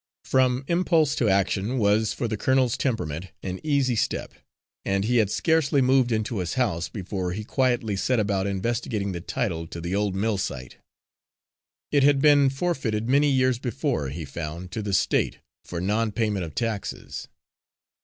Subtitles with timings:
[0.25, 4.33] From impulse to action was, for the colonel's temperament, an easy step,
[4.83, 9.21] and he had scarcely moved into his house, before he quietly set about investigating the
[9.21, 10.77] title to the old mill site.
[11.91, 16.45] It had been forfeited many years before, he found, to the State, for non payment
[16.45, 17.27] of taxes.